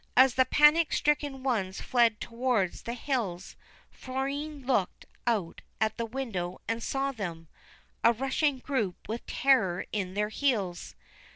[0.17, 3.55] As the panic stricken ones fled towards the hills,
[3.91, 7.47] Florine looked out at the window and saw them,
[8.03, 10.95] a rushing group with terror in their heels.